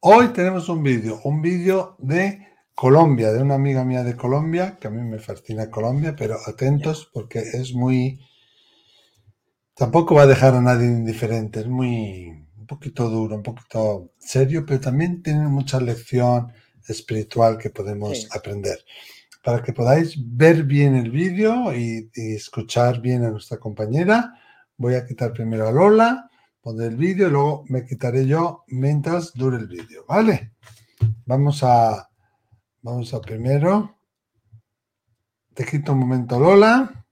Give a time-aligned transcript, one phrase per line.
[0.00, 4.88] Hoy tenemos un vídeo, un vídeo de Colombia, de una amiga mía de Colombia, que
[4.88, 8.18] a mí me fascina Colombia, pero atentos porque es muy...
[9.74, 12.44] Tampoco va a dejar a nadie indiferente, es muy...
[12.74, 16.52] poquito duro, un poquito serio, pero también tiene mucha lección
[16.88, 18.28] espiritual que podemos Sí.
[18.32, 18.78] aprender.
[19.44, 24.16] Para que podáis ver bien el vídeo y, y escuchar bien a nuestra compañera,
[24.76, 26.28] voy a quitar primero a Lola,
[26.60, 30.52] pondré el vídeo y luego me quitaré yo mientras dure el vídeo, ¿vale?
[31.26, 32.08] Vamos a,
[32.82, 33.98] vamos a primero,
[35.54, 37.04] te quito un momento Lola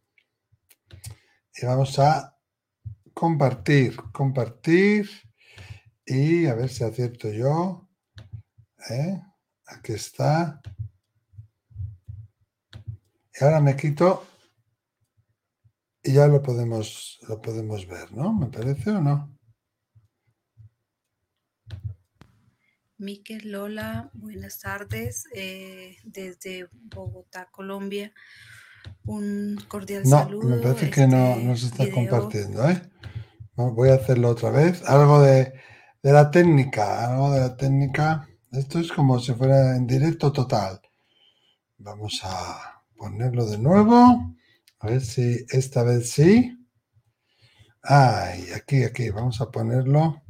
[1.54, 2.36] y vamos a
[3.12, 5.10] compartir, compartir
[6.10, 7.88] y a ver si acierto yo.
[8.90, 9.20] ¿eh?
[9.66, 10.60] Aquí está.
[13.40, 14.26] Y ahora me quito
[16.02, 18.32] y ya lo podemos, lo podemos ver, ¿no?
[18.32, 19.36] ¿Me parece o no?
[22.98, 28.12] Miquel Lola, buenas tardes eh, desde Bogotá, Colombia.
[29.04, 30.48] Un cordial No, saludo.
[30.48, 32.82] me parece que no, Este no se está video- compartiendo, ¿eh?
[33.56, 34.82] Voy a hacerlo otra vez.
[34.86, 35.52] Algo de,
[36.02, 38.28] de la técnica, algo de la técnica.
[38.52, 40.80] Esto es como si fuera en directo total.
[41.78, 44.34] Vamos a ponerlo de nuevo.
[44.80, 46.56] A ver si esta vez sí.
[47.82, 49.10] Ay, aquí, aquí.
[49.10, 50.22] Vamos a ponerlo.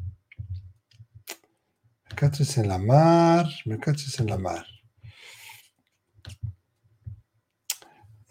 [2.09, 3.47] Me caches en la mar.
[3.65, 4.67] Me caches en la mar.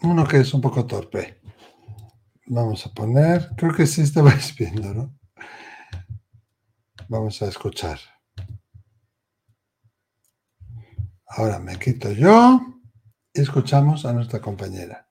[0.02, 1.42] Uno que es un poco torpe.
[2.48, 3.50] Vamos a poner.
[3.58, 5.19] Creo que sí estabais viendo, ¿no?
[7.12, 8.00] Vamos a escuchar.
[11.26, 12.60] Ahora me quito yo
[13.34, 15.10] y escuchamos a nuestra compañera.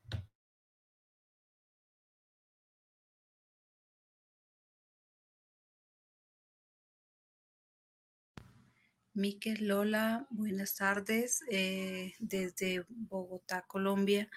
[9.15, 14.31] Miquel Lola, buenas tardes eh, desde Bogotá, Colombia.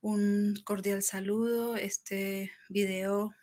[0.00, 1.74] Un cordial saludo.
[1.74, 3.34] Este video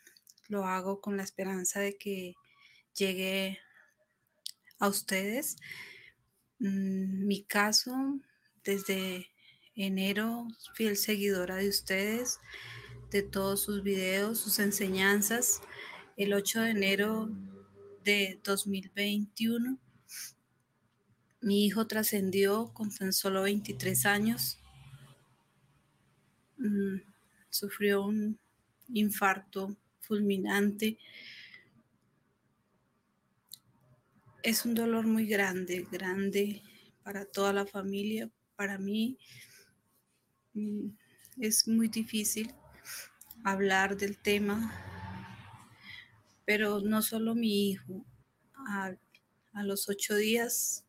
[0.48, 2.32] lo hago con la esperanza de que
[2.96, 3.58] llegue
[4.78, 5.56] a ustedes.
[6.58, 7.92] Mm, Mi caso,
[8.64, 9.28] desde
[9.74, 12.38] enero, fiel seguidora de ustedes,
[13.10, 15.60] de todos sus videos, sus enseñanzas.
[16.16, 17.28] El 8 de enero
[18.04, 19.78] de 2021
[21.46, 24.58] mi hijo trascendió con tan solo 23 años.
[26.58, 26.96] Mm,
[27.50, 28.38] sufrió un
[28.92, 30.98] infarto fulminante.
[34.46, 36.62] Es un dolor muy grande, grande
[37.02, 38.30] para toda la familia.
[38.54, 39.18] Para mí
[40.54, 40.86] mm,
[41.40, 42.54] es muy difícil
[43.42, 44.72] hablar del tema,
[46.44, 48.06] pero no solo mi hijo.
[48.68, 48.94] A,
[49.52, 50.84] a los ocho días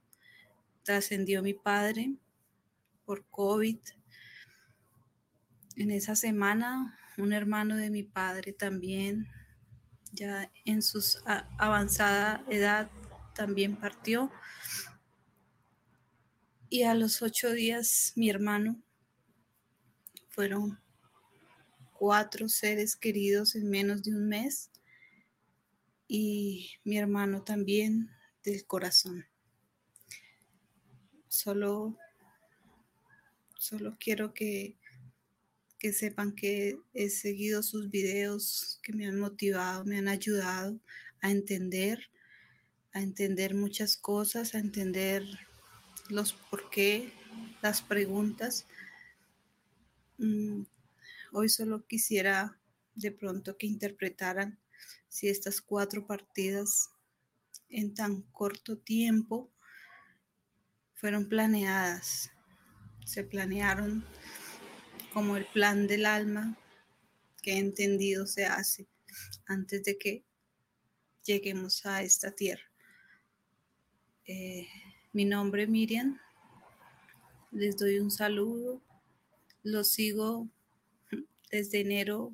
[0.83, 2.13] trascendió mi padre
[3.05, 3.79] por COVID.
[5.77, 9.27] En esa semana, un hermano de mi padre también,
[10.11, 11.03] ya en su
[11.57, 12.91] avanzada edad,
[13.37, 14.31] también partió.
[16.69, 18.81] Y a los ocho días, mi hermano,
[20.29, 20.79] fueron
[21.93, 24.69] cuatro seres queridos en menos de un mes.
[26.09, 28.09] y mi hermano también
[28.41, 29.25] del corazón.
[31.27, 31.97] Solo,
[33.57, 34.77] solo quiero que,
[35.79, 40.79] que sepan que he seguido sus videos que me han motivado, me han ayudado
[41.19, 42.09] a entender,
[42.97, 45.23] a entender muchas cosas, a entender
[46.09, 47.13] los por qué,
[47.61, 48.65] las preguntas.
[50.17, 50.63] Mm,
[51.31, 52.59] hoy solo quisiera
[52.95, 54.59] de pronto que interpretaran
[55.07, 56.89] si estas cuatro partidas
[57.69, 59.51] en tan corto tiempo
[60.95, 62.31] fueron planeadas,
[63.05, 64.03] se planearon
[65.13, 66.57] como el plan del alma
[67.43, 68.87] que entendido se hace
[69.45, 70.25] antes de que
[71.23, 72.66] lleguemos a esta tierra.
[74.27, 74.67] Eh,
[75.13, 76.19] mi nombre es Miriam,
[77.51, 78.81] les doy un saludo,
[79.63, 80.49] los sigo
[81.49, 82.33] desde enero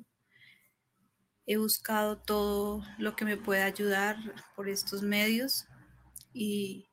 [1.46, 4.16] He buscado todo lo que me pueda ayudar
[4.56, 5.66] por estos medios
[6.32, 6.88] y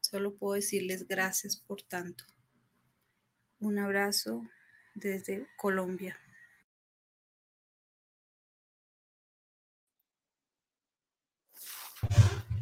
[0.00, 2.24] solo puedo decirles gracias por tanto.
[3.60, 4.42] Un abrazo
[4.94, 6.18] desde Colombia.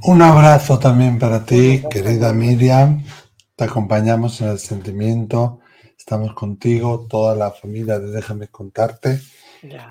[0.06, 3.02] Un abrazo también para ti, querida Miriam.
[3.56, 5.60] Te acompañamos en el sentimiento.
[5.96, 9.18] Estamos contigo, toda la familia de Déjame contarte.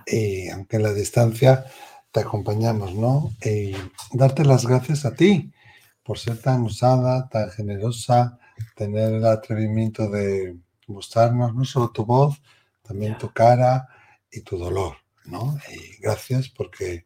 [0.06, 1.66] Y aunque en la distancia
[2.12, 3.32] te acompañamos, ¿no?
[3.44, 3.76] Y
[4.12, 5.52] darte las gracias a ti
[6.04, 8.38] por ser tan usada, tan generosa,
[8.76, 10.56] tener el atrevimiento de
[10.86, 12.40] mostrarnos no solo tu voz,
[12.84, 13.88] también tu cara
[14.32, 15.58] y tu dolor, ¿no?
[15.72, 17.06] Y gracias porque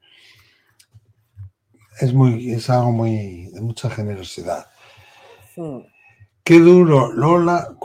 [2.00, 4.68] es, muy, es algo muy, de mucha generosidad.
[6.44, 7.76] Qué duro, Lola.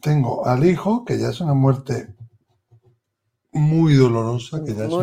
[0.00, 2.14] Tengo al hijo, que ya es una muerte
[3.52, 5.02] muy dolorosa, que ya es uno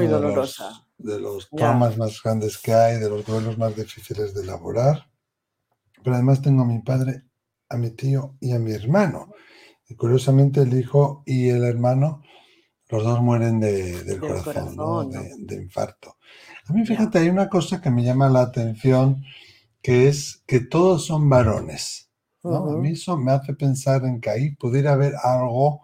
[0.97, 5.09] de los, traumas más grandes que hay, de los duelos más difíciles de elaborar.
[6.03, 7.23] Pero además tengo a mi padre,
[7.69, 9.33] a mi tío y a mi hermano.
[9.87, 12.21] Y curiosamente el hijo y el hermano,
[12.89, 16.17] los dos mueren de, del, corazón, de, infarto.
[16.69, 19.23] A mí, fíjate, hay una cosa que me llama la atención,
[19.81, 22.11] que es que todos son varones.
[22.43, 25.81] A mí eso me hace pensar en que ahí pudiera haber algo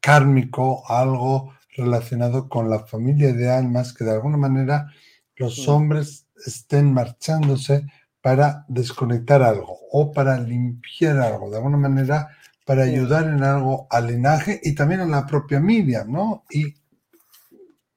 [0.00, 4.88] kármico, algo relacionado con la familia de almas, que de alguna manera
[5.36, 7.86] los hombres estén marchándose
[8.20, 12.30] para desconectar algo o para limpiar algo, de alguna manera
[12.64, 16.44] para ayudar en algo al linaje y también a la propia Miriam, ¿no?
[16.50, 16.74] Y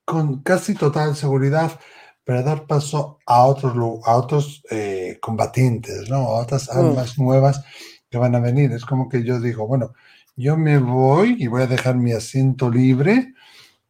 [0.10, 1.80] con casi total seguridad
[2.26, 3.76] para dar paso a otros,
[4.08, 6.18] a otros eh, combatientes, ¿no?
[6.18, 6.80] A otras mm.
[6.80, 7.64] almas nuevas
[8.10, 8.72] que van a venir.
[8.72, 9.94] Es como que yo digo, bueno,
[10.36, 13.36] yo me voy y voy a dejar mi asiento libre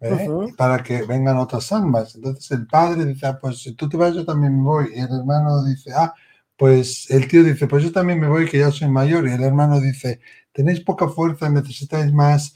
[0.01, 0.27] ¿eh?
[0.57, 2.16] para que vengan otras almas.
[2.16, 4.89] Entonces el padre dice, ah, pues si tú te vas, yo también me voy.
[4.94, 6.13] Y el hermano dice, ah,
[6.57, 9.25] pues el tío dice, pues yo también me voy, que ya soy mayor.
[9.25, 10.19] Y el hermano dice,
[10.51, 12.56] tenéis poca fuerza, necesitáis más,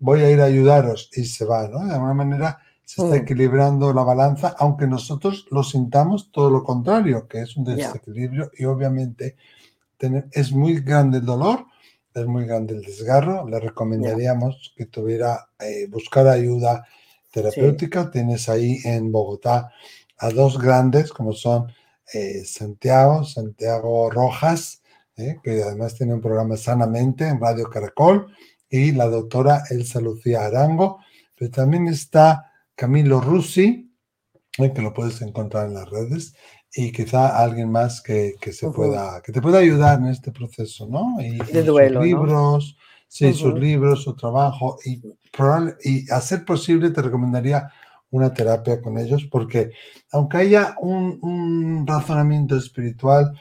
[0.00, 1.10] voy a ir a ayudaros.
[1.14, 1.86] Y se va, ¿no?
[1.86, 3.22] De alguna manera se está mm.
[3.22, 8.64] equilibrando la balanza, aunque nosotros lo sintamos todo lo contrario, que es un desequilibrio y
[8.64, 9.36] obviamente
[10.32, 11.66] es muy grande el dolor,
[12.12, 16.84] es muy grande el desgarro, le recomendaríamos que tuviera, eh, buscar ayuda
[17.34, 18.10] terapéutica.
[18.10, 19.72] Tienes ahí en Bogotá
[20.18, 21.72] a dos grandes, como son
[22.12, 24.82] eh, Santiago, Santiago Rojas,
[25.16, 28.28] eh, que además tiene un programa Sanamente en Radio Caracol,
[28.70, 30.98] y la doctora Elsa Lucía Arango,
[31.36, 33.92] pero también está Camilo Russi,
[34.52, 36.34] que lo puedes encontrar en las redes,
[36.72, 41.16] y quizá alguien más que, se pueda, que te pueda ayudar en este proceso, ¿no?
[41.20, 42.76] Y, de duelo, sus libros,
[43.08, 45.00] sí, sus libros, su trabajo, y,
[45.84, 47.68] y a ser posible te recomendaría
[48.10, 49.72] una terapia con ellos, porque
[50.12, 53.32] aunque haya un, razonamiento espiritual,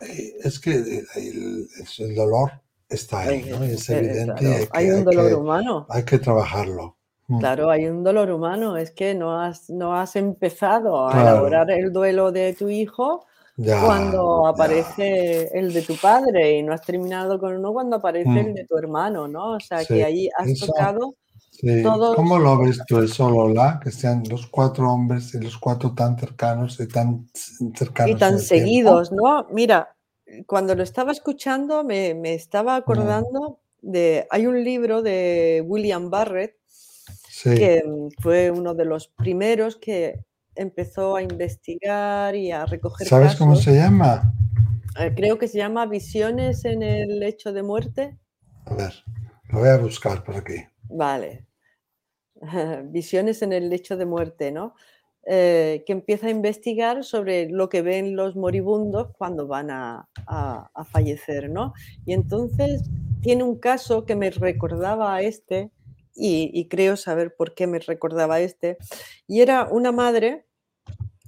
[0.00, 1.68] eh, es que el,
[2.16, 2.52] dolor
[2.88, 3.62] está ahí, ¿no?
[3.62, 4.68] es evidente.
[4.72, 5.86] hay un dolor humano.
[5.88, 6.97] Hay que trabajarlo.
[7.28, 7.38] Mm.
[7.38, 11.92] Claro, hay un dolor humano, es que no has, no has empezado a elaborar el
[11.92, 13.26] duelo de tu hijo
[13.84, 18.50] cuando aparece el de tu padre y no has terminado con uno cuando aparece el
[18.50, 18.54] mm.
[18.54, 19.56] de tu hermano, ¿no?
[19.56, 21.14] O sea, que ahí has tocado
[21.82, 22.14] todo.
[22.14, 23.80] ¿Cómo lo ves tú eso, Lola?
[23.82, 27.28] Que sean los cuatro hombres y los cuatro tan cercanos y tan
[27.74, 28.16] cercanos.
[28.16, 29.46] Y tan seguidos, ¿no?
[29.50, 29.94] Mira,
[30.46, 32.78] cuando lo estaba escuchando me, me estaba mm.
[32.78, 36.57] acordando de, hay un libro de William Barrett
[37.42, 43.06] que mm, fue uno de los primeros que empezó a investigar y a recoger.
[43.06, 44.34] ¿Sabes cómo se llama?
[44.98, 48.18] Eh, creo que se llama Visiones en el hecho de muerte.
[48.66, 48.92] A ver,
[49.50, 50.64] lo voy a buscar por aquí.
[50.88, 51.46] Vale.
[52.84, 54.74] Visiones en el hecho de muerte, ¿no?
[55.30, 60.08] eh, que empieza a investigar sobre lo que ven los moribundos cuando van a,
[60.90, 61.74] fallecer, ¿no?
[62.06, 62.88] Y entonces
[63.20, 65.70] tiene un caso que me recordaba a este,
[66.18, 68.78] y, creo saber por qué me recordaba este,
[69.26, 70.44] y era una madre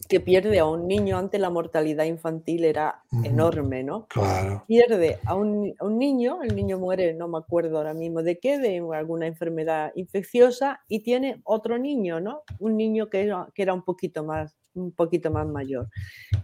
[0.08, 4.06] que pierde a un niño ante la mortalidad infantil era enorme, ¿no?
[4.08, 4.64] Claro.
[4.66, 8.82] Pierde a un, niño, el niño muere, no me acuerdo ahora mismo de qué, de
[8.92, 12.42] alguna enfermedad infecciosa, y tiene otro niño, ¿no?
[12.58, 15.88] Un niño que era, que era un poquito más un poquito más mayor.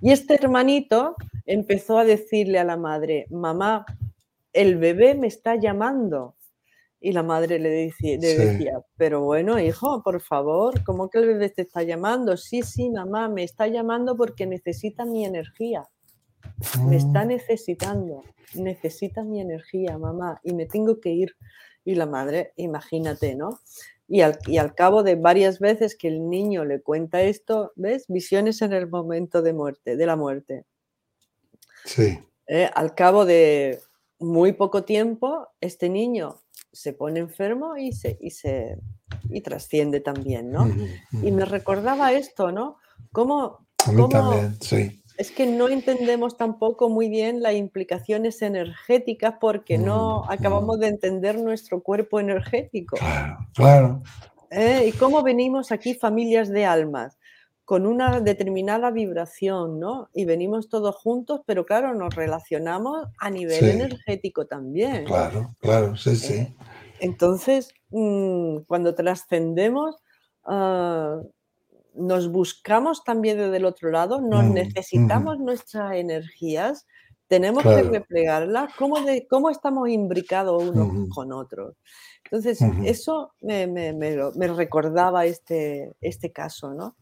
[0.01, 3.87] Y este hermanito empezó a decirle a la madre, mamá,
[4.53, 6.36] el bebé me está llamando.
[7.07, 11.51] Y la madre le, decía, decía, pero bueno, hijo, por favor, ¿cómo que el bebé
[11.51, 12.37] te está llamando?
[12.37, 15.85] Sí, sí, mamá, me está llamando porque necesita mi energía.
[16.89, 17.29] Me está mm.
[17.29, 21.37] necesitando, necesita mi energía, mamá, y me tengo que ir.
[21.85, 23.61] Y la madre, imagínate, ¿no?
[24.09, 28.07] Y al, y al, cabo de varias veces que el niño le cuenta esto, ¿ves?
[28.09, 30.65] Visiones en el momento de muerte, de la muerte.
[31.85, 32.19] Sí.
[32.49, 33.79] Eh, al cabo de
[34.19, 36.41] muy poco tiempo, este niño
[36.73, 38.79] se pone enfermo y se, y se
[39.31, 40.69] y trasciende también, ¿no?
[41.23, 42.77] Y me recordaba esto, ¿no?
[43.13, 45.03] Cómo, A mí también, sí.
[45.17, 51.41] Es que no entendemos tampoco muy bien las implicaciones energéticas porque no acabamos de entender
[51.41, 52.97] nuestro cuerpo energético.
[52.97, 54.03] Claro, claro.
[54.51, 54.85] ¿Eh?
[54.89, 57.17] Y cómo venimos aquí familias de almas
[57.67, 60.09] con una determinada vibración, ¿no?
[60.15, 65.05] Y venimos todos juntos, pero claro, nos relacionamos a nivel energético también.
[65.05, 66.35] Claro, claro, sí, sí.
[66.35, 66.57] Eh,
[67.01, 69.97] entonces, mm, cuando trascendemos,
[70.45, 71.21] ah,
[71.95, 76.87] nos buscamos también desde el otro lado, nos mm, necesitamos nuestras energías,
[77.27, 81.75] tenemos que replegarlas, ¿cómo, de, cómo estamos imbricados unos con otros?
[82.27, 86.95] Entonces, eso me, me, me, recordaba este, este caso, ¿no?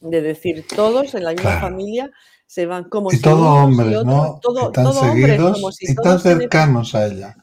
[0.00, 2.10] De decir todos en la misma familia
[2.46, 4.40] se van como y si todos hombres, ¿no?
[4.40, 7.36] Todo, seguidos y tan cercanos a ella.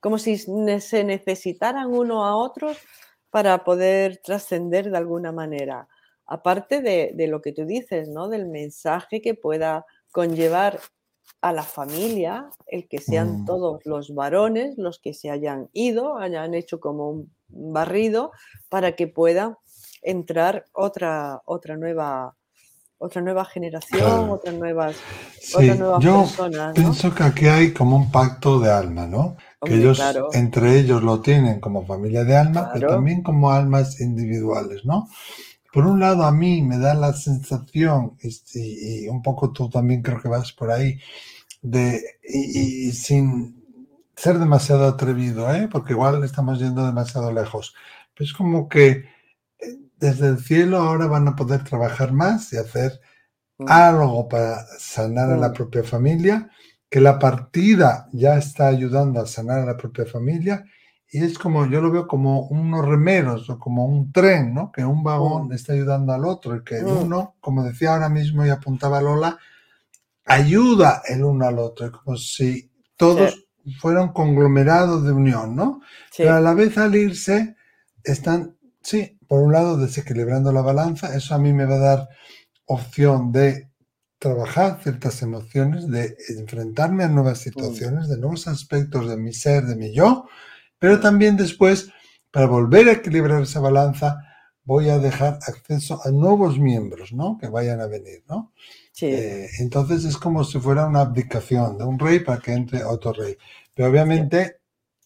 [0.00, 2.76] Como si se necesitaran uno a otros
[3.30, 5.88] para poder trascender de alguna manera.
[6.26, 8.28] Aparte de, de, lo que tú dices, ¿no?
[8.28, 10.80] Del mensaje que pueda conllevar
[11.40, 13.44] a la familia, el que sean mm.
[13.44, 18.32] todos los varones los que se hayan ido, hayan hecho como un barrido,
[18.68, 19.58] para que pueda
[20.04, 22.36] entrar otra, otra nueva
[22.96, 24.96] otra nueva generación, otras nuevas,
[26.00, 26.26] yo
[26.74, 29.36] Pienso que aquí hay como un pacto de alma, ¿no?
[29.62, 30.00] que ellos
[30.32, 35.08] entre ellos lo tienen como familia de alma, pero también como almas individuales, ¿no?
[35.72, 40.02] Por un lado, a mí me da la sensación, este, y, un poco tú también
[40.02, 41.00] creo que vas por ahí,
[41.62, 43.64] de, y, y sin
[44.14, 45.68] ser demasiado atrevido, ¿eh?
[45.70, 47.74] porque igual estamos yendo demasiado lejos,
[48.14, 49.13] pero es como que
[50.04, 53.00] desde el cielo ahora van a poder trabajar más y hacer
[53.58, 53.64] mm.
[53.68, 55.52] algo para sanar a la mm.
[55.54, 56.50] propia familia,
[56.90, 60.64] que la partida ya está ayudando a sanar a la propia familia
[61.10, 64.70] y es como, yo lo veo como unos remeros o como un tren, ¿no?
[64.70, 65.52] Que un vagón mm.
[65.52, 69.38] está ayudando al otro y que uno, como decía ahora mismo y apuntaba Lola,
[70.26, 73.46] ayuda el uno al otro, como si todos
[73.80, 75.80] fueran conglomerados de unión, ¿no?
[76.16, 77.56] Pero a la vez al irse
[78.02, 82.08] están, sí, por un lado, desequilibrando la balanza, eso a mí me va a dar
[82.66, 83.70] opción de
[84.18, 87.42] trabajar ciertas emociones, de enfrentarme a nuevas mm.
[87.42, 90.26] situaciones, de nuevos aspectos de mi ser, de mi yo,
[90.78, 91.90] pero también después,
[92.30, 94.18] para volver a equilibrar esa balanza,
[94.64, 97.36] voy a dejar acceso a nuevos miembros, ¿no?
[97.38, 98.52] Que vayan a venir, ¿no?
[99.00, 103.12] Eh, entonces es como si fuera una abdicación de un rey para que entre otro
[103.12, 103.36] rey.
[103.74, 104.60] Pero obviamente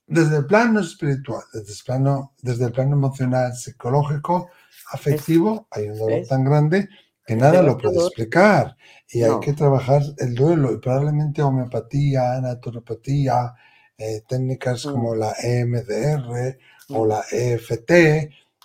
[0.09, 4.49] desde el plano espiritual, desde el plano, desde el plano emocional, psicológico,
[4.91, 6.89] afectivo, hay un dolor tan grande
[7.27, 8.75] que nada lo puede explicar.
[9.11, 13.55] Y hay que trabajar el duelo y probablemente homeopatía, naturopatía,
[13.99, 14.91] eh, técnicas mm.
[14.91, 17.09] como la EMDR o mm.
[17.09, 17.87] la EFT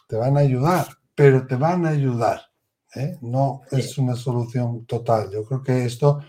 [0.08, 2.42] te van a ayudar, pero te van a ayudar.
[2.96, 3.18] ¿eh?
[3.22, 5.30] No es una solución total.
[5.32, 6.20] Yo creo que esto,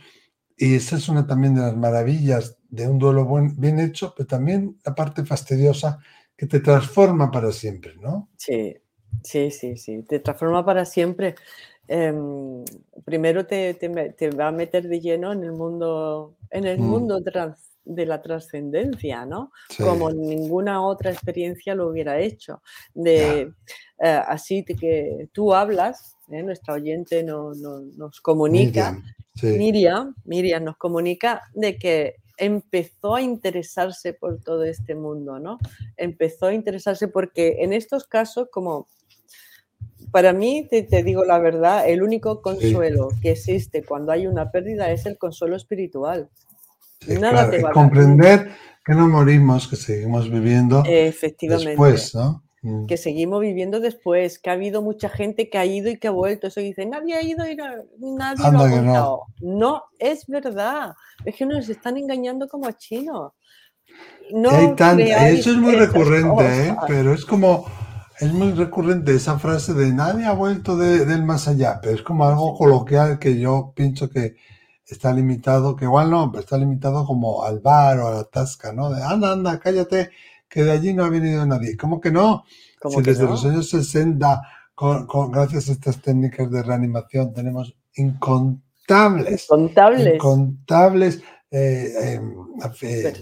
[0.57, 4.79] y esa es una también de las maravillas de un duelo bien hecho, pero también
[4.85, 5.99] la parte fastidiosa
[6.37, 8.29] que te transforma para siempre, ¿no?
[8.37, 8.77] Sí,
[9.23, 11.35] sí, sí, sí, te transforma para siempre.
[11.87, 12.65] Em,
[13.05, 16.83] primero te, te, va a meter de lleno en el mundo, en el mm.
[16.83, 17.21] mundo
[17.85, 19.53] de la trascendencia, ¿no?
[19.79, 22.63] Como ninguna otra experiencia lo hubiera hecho.
[22.95, 23.53] De,
[23.99, 26.43] eh, así que tú hablas, ¿eh?
[26.43, 28.99] nuestra oyente no, nos comunica,
[29.43, 35.59] Miriam, Miriam nos comunica de que empezó a interesarse por todo este mundo, ¿no?
[35.97, 38.89] Empezó a interesarse porque en estos casos, como
[40.11, 44.91] para mí, te, digo la verdad, el único consuelo que existe cuando hay una pérdida
[44.91, 46.29] es el consuelo espiritual.
[47.09, 48.53] Nada te va comprender
[48.85, 51.71] que no morimos, que seguimos viviendo Efectivamente.
[51.71, 52.44] después, ¿no?
[52.65, 52.87] Mm.
[52.87, 56.13] Que seguimos viviendo después, que ha habido mucha gente que ha ido y que ha
[56.13, 56.47] vuelto.
[56.47, 59.23] Eso dice, nadie ha ido y nadie lo ha contado.
[59.43, 59.85] No.
[59.99, 60.95] es verdad.
[61.27, 63.33] Es que nos están engañando como a chinos.
[64.33, 66.77] No eso es muy recurrente, ¿eh?
[66.89, 67.67] pero es como
[68.19, 72.25] es muy recurrente esa frase de nadie ha vuelto del más allá, pero es como
[72.25, 74.37] algo coloquial que yo pienso que
[74.87, 78.73] está limitado, que igual no, pero está limitado como al bar o a la tasca,
[78.73, 78.91] ¿no?
[78.91, 80.11] De anda, anda, cállate,
[80.55, 81.77] que de allí no ha venido nadie.
[81.77, 82.45] ¿Cómo que no?
[82.89, 84.41] si desde los años 60,
[84.73, 92.21] con, gracias a estas técnicas de reanimación, tenemos incontables, incontables, incontables eh,
[92.83, 93.13] eh,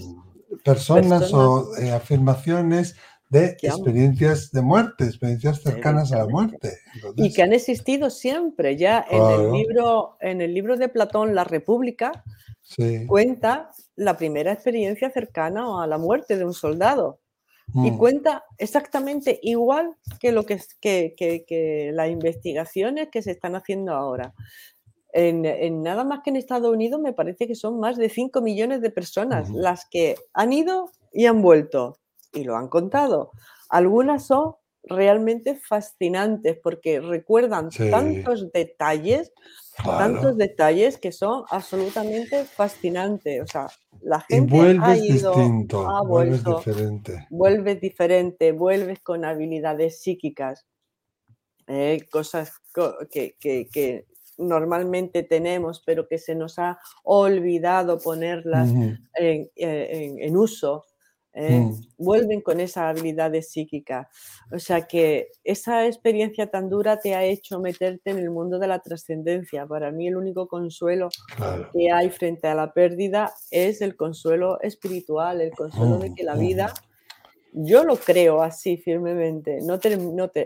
[0.62, 2.97] personas, o eh, afirmaciones
[3.31, 6.81] de experiencias de muerte, experiencias cercanas a la muerte.
[7.17, 8.77] y que han existido siempre.
[8.77, 12.12] Ya en, el libro, en el libro de Platón, La República,
[13.07, 17.22] cuenta la primera experiencia cercana a la muerte de un soldado.
[17.75, 17.99] Y mm.
[17.99, 24.35] cuenta exactamente igual que, lo que, que, que, las investigaciones que se están haciendo ahora.
[25.14, 28.41] En, en, nada más que en Estados Unidos me parece que son más de 5
[28.41, 31.99] millones de personas las que han ido y han vuelto
[32.33, 33.31] y lo han contado.
[33.69, 39.33] Algunas son realmente fascinantes porque recuerdan tantos detalles,
[39.77, 43.43] tantos detalles que son absolutamente fascinantes.
[43.43, 43.69] O sea,
[44.03, 47.27] la gente ha ido, distinto, ha vuelves diferente.
[47.31, 50.67] Vuelves diferente, vuelves con habilidades psíquicas,
[51.69, 52.53] eh, cosas
[53.11, 54.06] que, que,
[54.39, 59.09] normalmente tenemos, pero que se nos ha olvidado ponerlas en,
[59.54, 60.85] en, en, uso
[61.34, 61.60] ¿eh?
[61.60, 61.80] Mm.
[61.99, 64.08] vuelven con esa habilidad psíquica.
[64.50, 68.66] O sea que esa experiencia tan dura te ha hecho meterte en el mundo de
[68.66, 69.66] la trascendencia.
[69.66, 71.08] Para mí el único consuelo
[71.73, 76.25] que hay frente a la pérdida es el consuelo espiritual, el consuelo de mm, que
[76.25, 76.40] la mm.
[76.40, 76.75] vida,
[77.52, 79.78] yo lo creo así firmemente, no,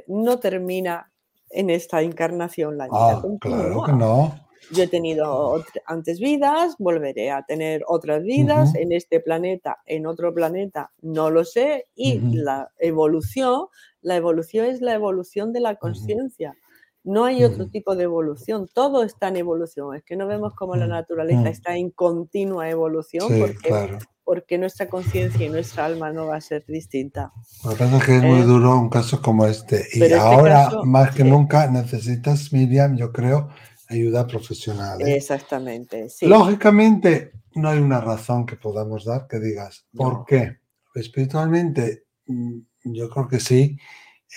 [0.09, 1.11] no, termina
[1.51, 2.77] en esta encarnación.
[2.77, 4.46] La vida ah, claro que no.
[4.73, 10.35] Yo he tenido antes vidas, volveré a tener otras vidas en este planeta, en otro
[10.35, 11.87] planeta, no lo sé.
[11.95, 13.67] Y la evolución,
[14.03, 16.57] la evolución es la evolución de la conciencia.
[17.05, 19.95] No hay otro tipo de evolución, todo está en evolución.
[19.95, 25.47] Es que no vemos cómo la naturaleza está en continua evolución porque, porque nuestra conciencia
[25.47, 27.31] y nuestra alma no va a ser distinta.
[27.63, 29.87] Lo que pasa es que es muy eh, duro un caso como este.
[29.93, 33.51] Y este ahora, más que nunca, necesitas, Miriam, yo creo,
[33.89, 35.01] ayuda profesional.
[35.03, 35.17] ¿eh?
[35.17, 36.09] Exactamente.
[36.23, 40.59] Lógicamente, no hay una razón que podamos dar que digas, ¿por qué?
[40.95, 43.79] Espiritualmente, mm, yo creo que sí.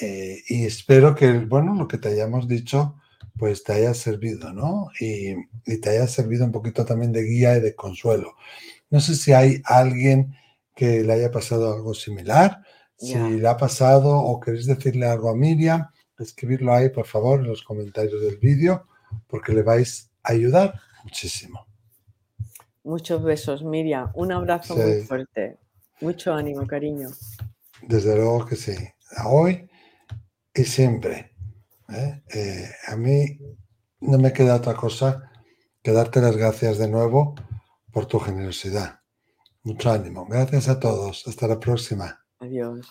[0.01, 2.95] Eh, y espero que, bueno, lo que te hayamos dicho,
[3.37, 4.89] pues te haya servido, ¿no?
[4.99, 5.35] Y,
[5.79, 8.35] te haya servido un poquito también de guía y de consuelo.
[8.89, 10.35] No sé si hay alguien
[10.75, 12.61] que le haya pasado algo similar.
[12.97, 17.47] Si le ha pasado o queréis decirle algo a Miriam, escribirlo ahí, por favor, en
[17.47, 18.88] los comentarios del vídeo
[19.27, 21.65] porque le vais a ayudar muchísimo.
[22.83, 24.11] Muchos besos, Miriam.
[24.15, 25.59] Un abrazo muy fuerte.
[26.01, 27.09] Mucho ánimo, cariño.
[27.81, 28.75] Desde luego que sí.
[29.25, 29.69] Hoy
[30.53, 31.35] y siempre.
[31.89, 32.23] ¿eh?
[32.33, 33.37] Eh, a mí
[33.99, 35.31] no me queda otra cosa
[35.81, 37.35] que darte las gracias de nuevo
[37.91, 38.99] por tu generosidad.
[39.63, 40.25] Mucho ánimo.
[40.25, 41.27] Gracias a todos.
[41.27, 42.25] Hasta la próxima.
[42.39, 42.87] Adiós.